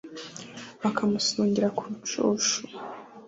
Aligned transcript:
Bakamusongera 0.81 1.67
ku 1.77 1.83
Rucunshu 1.89 2.57